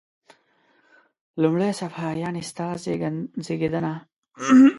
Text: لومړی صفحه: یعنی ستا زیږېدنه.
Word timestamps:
لومړی 1.41 1.71
صفحه: 1.81 2.09
یعنی 2.23 2.41
ستا 2.49 2.67
زیږېدنه. 3.45 3.93